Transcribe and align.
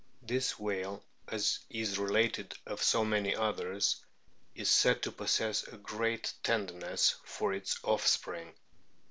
This 0.23 0.57
whale, 0.57 1.03
as 1.27 1.59
is 1.69 1.99
related 1.99 2.55
of 2.65 2.81
so 2.81 3.05
many 3.05 3.35
others, 3.35 4.03
is 4.55 4.67
said 4.67 5.03
to 5.03 5.11
possess 5.11 5.61
a 5.67 5.77
great 5.77 6.33
tenderness 6.41 7.17
for 7.23 7.53
its 7.53 7.77
offspring. 7.83 8.55